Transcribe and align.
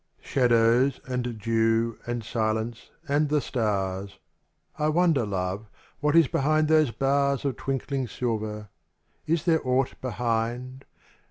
IHADOWS 0.23 0.99
and 1.07 1.37
dew 1.39 1.99
and 2.07 2.23
silence 2.23 2.89
and 3.07 3.29
the 3.29 3.39
stars; 3.39 4.17
I 4.79 4.89
wonder, 4.89 5.27
love, 5.27 5.69
what 5.99 6.15
is 6.15 6.27
behind 6.27 6.67
those 6.69 6.89
bars 6.89 7.45
Of 7.45 7.55
twinkling 7.57 8.07
silver,— 8.07 8.69
is 9.27 9.45
there 9.45 9.61
aught 9.63 9.93
behind 10.01 10.85